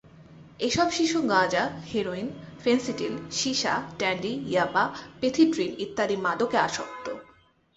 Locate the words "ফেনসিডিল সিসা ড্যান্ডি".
2.63-4.33